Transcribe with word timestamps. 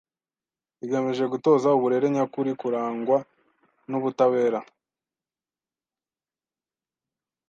Igamije 0.85 1.25
gutoza 1.33 1.67
uburere 1.77 2.07
nyakuri 2.15 2.51
burangwa 2.59 3.17
n’ubutabera 3.89 4.59